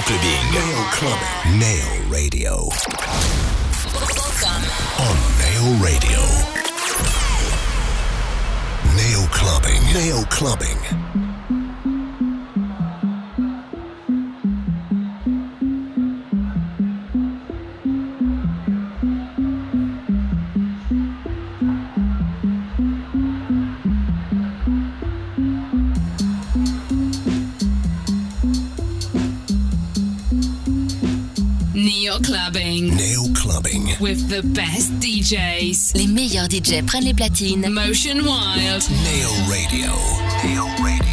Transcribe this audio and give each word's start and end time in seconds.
Néo 0.00 0.08
Clubbing. 0.08 0.52
Néo 0.52 0.82
Clubbing. 0.92 1.58
Néo 1.58 1.90
Radio. 2.10 2.68
On 4.98 5.16
Néo 5.38 5.66
Radio. 5.82 6.22
Néo 9.92 10.24
Clubbing. 10.30 11.29
Néo 32.22 33.32
Clubbing. 33.34 33.96
with 34.00 34.28
the 34.28 34.42
best 34.42 34.92
DJs. 35.00 35.92
Les 35.94 36.06
meilleurs 36.06 36.48
DJs 36.48 36.82
prennent 36.86 37.04
les 37.04 37.14
platines. 37.14 37.66
Motion 37.68 38.16
Wild. 38.16 38.82
Néo 39.04 39.30
Radio. 39.48 39.92
Néo 40.44 40.66
Radio. 40.82 41.09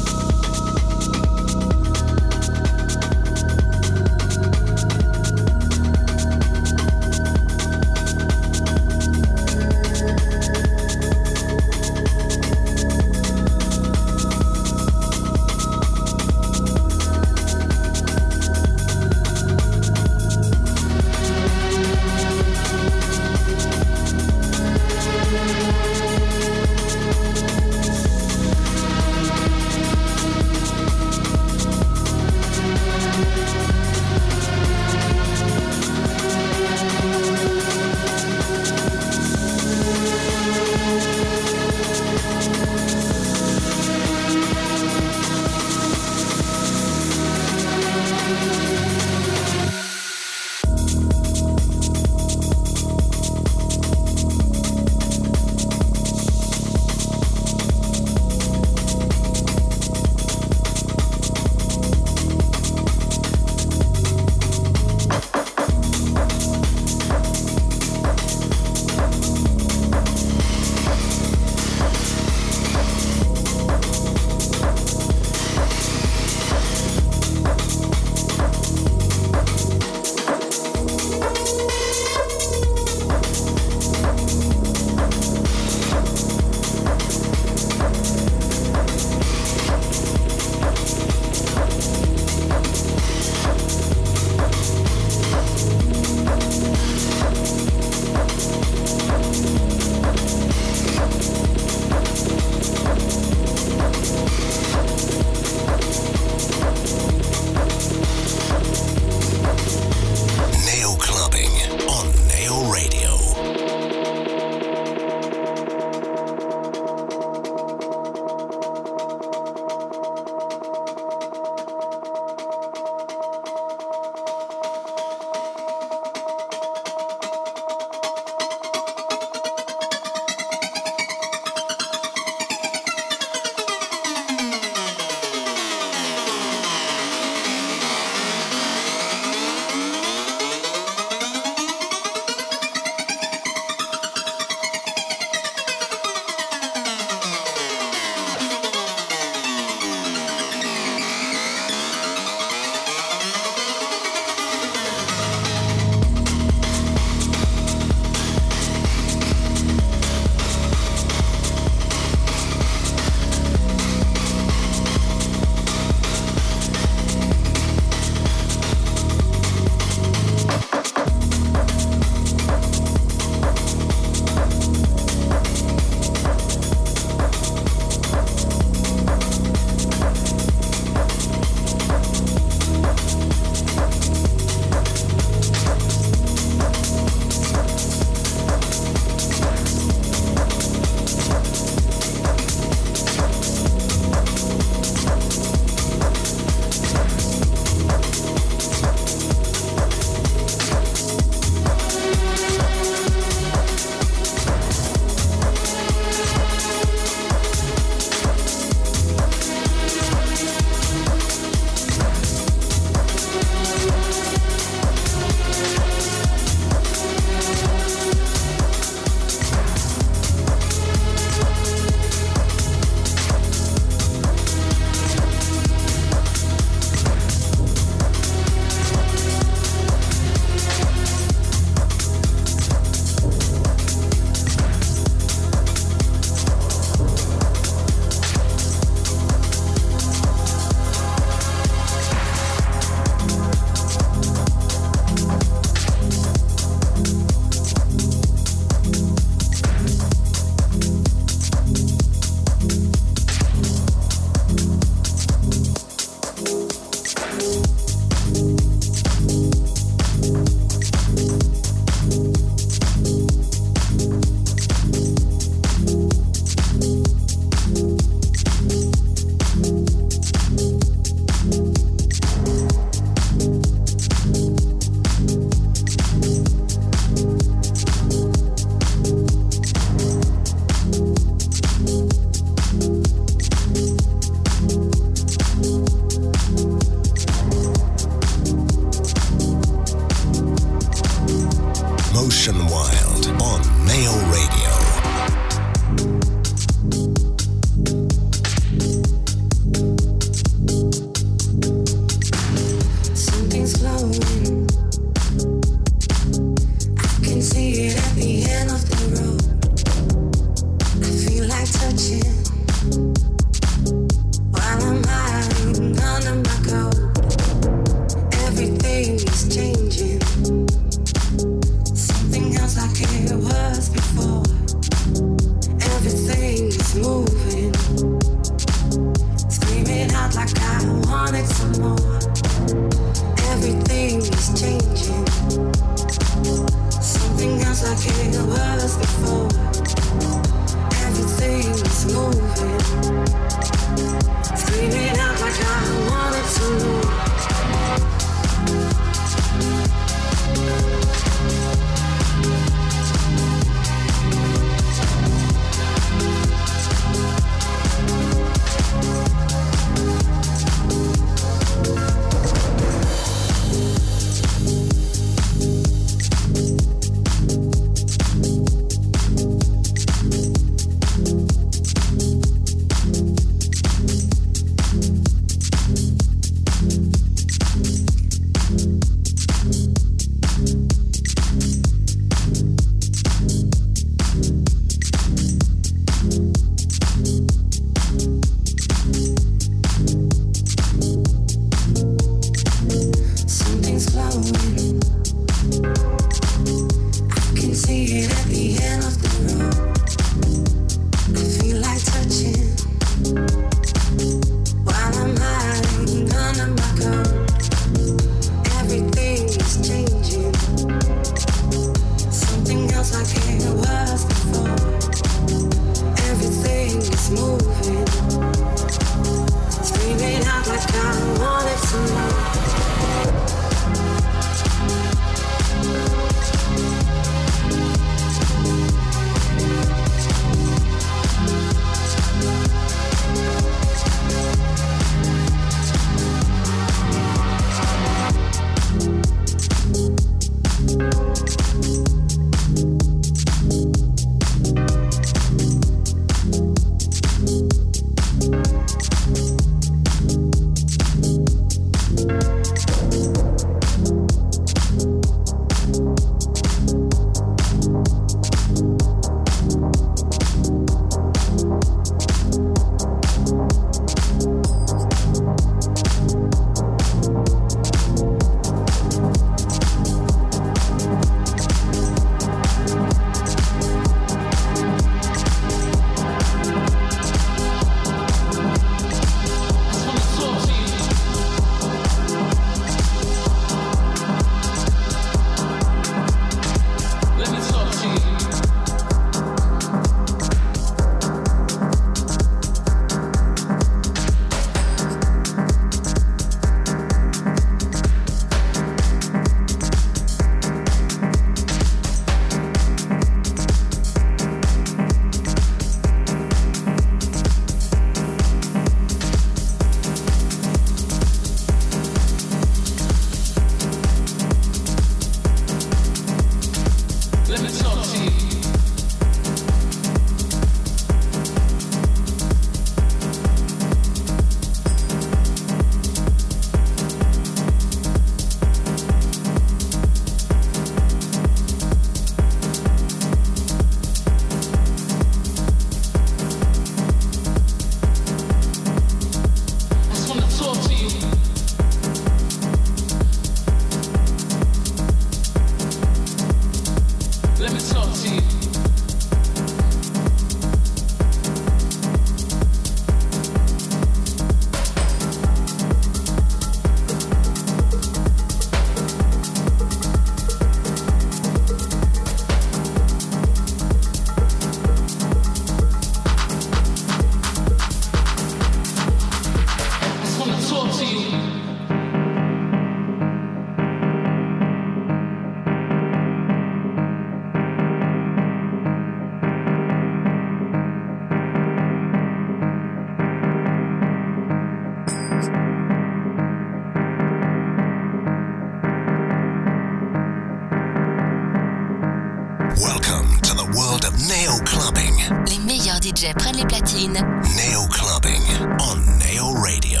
DJ 596.20 596.34
prennent 596.34 596.56
les 596.56 596.66
platines. 596.66 597.14
Nail 597.56 597.88
Clubbing 597.88 598.42
on 598.78 598.96
Nail 599.18 599.56
Radio. 599.56 600.00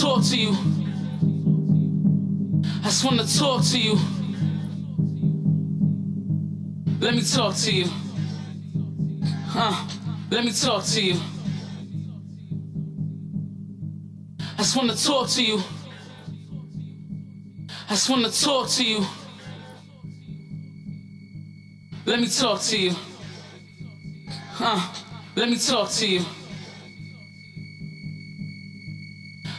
talk 0.00 0.24
to 0.24 0.36
you. 0.36 0.50
I 2.80 2.84
just 2.84 3.04
want 3.04 3.20
to 3.20 3.38
talk 3.38 3.62
to 3.64 3.78
you. 3.78 3.96
Let 7.00 7.14
me 7.14 7.22
talk 7.22 7.54
to 7.56 7.72
you. 7.72 7.86
Huh. 9.46 9.86
Let 10.30 10.44
me 10.44 10.52
talk 10.52 10.84
to 10.84 11.02
you. 11.02 11.20
I 14.40 14.58
just 14.58 14.76
want 14.76 14.90
to 14.90 15.04
talk 15.04 15.28
to 15.30 15.42
you. 15.44 15.60
I 17.88 17.90
just 17.90 18.10
want 18.10 18.24
to 18.24 18.42
talk 18.42 18.68
to 18.70 18.84
you. 18.84 19.04
Let 22.06 22.20
me 22.20 22.28
talk 22.28 22.60
to 22.62 22.78
you. 22.78 22.94
Huh. 24.52 24.92
Let 25.36 25.48
me 25.50 25.56
talk 25.56 25.90
to 25.90 26.06
you. 26.08 26.24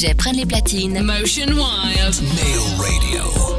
DJ 0.00 0.14
prennent 0.14 0.36
les 0.36 0.46
platines. 0.46 1.02
Motion 1.02 1.48
Wild. 1.48 2.22
Nail 2.34 2.60
Radio. 2.78 3.49